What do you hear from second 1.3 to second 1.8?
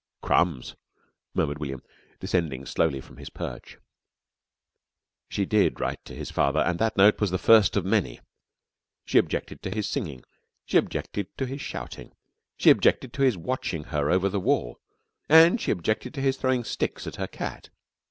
murmured